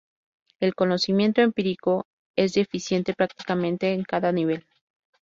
El 0.59 0.73
conocimiento 0.73 1.41
empírico 1.41 2.07
es 2.35 2.53
deficiente, 2.53 3.13
prácticamente 3.13 3.93
en 3.93 4.01
cada 4.03 4.31
nivel. 4.31 4.65